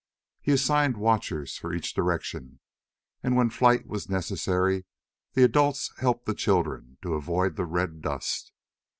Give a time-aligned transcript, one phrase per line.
[0.41, 2.59] He had assigned watchers for each direction
[3.21, 4.85] and when flight was necessary
[5.33, 8.51] the adults helped the children to avoid the red dust.